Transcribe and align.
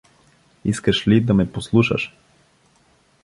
Искаш 0.65 1.07
ли 1.07 1.21
да 1.21 1.33
ме 1.33 1.51
послушаш? 1.51 2.13